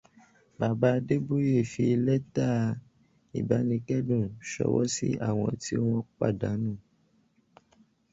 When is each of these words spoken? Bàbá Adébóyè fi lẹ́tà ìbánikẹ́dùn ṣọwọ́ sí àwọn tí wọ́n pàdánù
Bàbá 0.59 0.89
Adébóyè 0.99 1.55
fi 1.71 1.85
lẹ́tà 2.05 2.45
ìbánikẹ́dùn 3.39 4.23
ṣọwọ́ 4.49 4.85
sí 4.95 5.07
àwọn 5.27 5.51
tí 5.63 5.75
wọ́n 5.85 6.05
pàdánù 6.17 6.71